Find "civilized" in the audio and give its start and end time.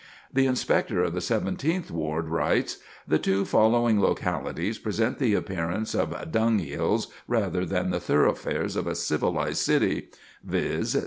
8.95-9.59